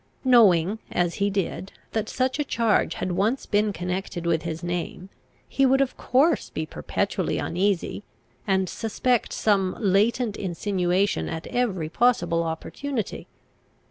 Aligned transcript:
Knowing, 0.23 0.79
as 0.91 1.13
he 1.21 1.29
did, 1.29 1.73
that 1.91 2.09
such 2.09 2.39
a 2.39 2.43
charge 2.43 2.95
had 2.95 3.11
once 3.11 3.45
been 3.45 3.71
connected 3.71 4.25
with 4.25 4.41
his 4.41 4.63
name, 4.63 5.09
he 5.47 5.63
would 5.63 5.79
of 5.79 5.95
course 5.95 6.49
be 6.49 6.65
perpetually 6.65 7.37
uneasy, 7.37 8.01
and 8.47 8.67
suspect 8.67 9.31
some 9.31 9.75
latent 9.79 10.35
insinuation 10.37 11.29
at 11.29 11.45
every 11.45 11.87
possible 11.87 12.41
opportunity. 12.41 13.27